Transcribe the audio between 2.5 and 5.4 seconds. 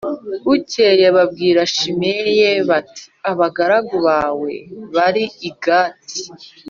bati “Abagaragu bawe bari